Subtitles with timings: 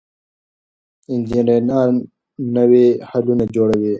[1.11, 1.93] انجنیران
[2.55, 3.89] نوي حلونه جوړوي.